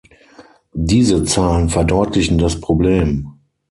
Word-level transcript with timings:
Diese 0.73 1.25
Zahlen 1.25 1.69
verdeutlichen 1.69 2.39
das 2.39 2.59
Problem. 2.59 3.33